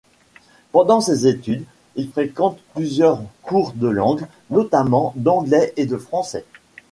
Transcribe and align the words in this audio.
Pendant 0.71 0.99
ses 0.99 1.27
études, 1.27 1.63
il 1.95 2.09
fréquente 2.11 2.57
plusieurs 2.73 3.21
cours 3.43 3.73
de 3.73 3.87
langue, 3.87 4.25
notamment 4.49 5.13
d'anglais 5.15 5.73
et 5.77 5.85
de 5.85 5.97
français. 5.97 6.43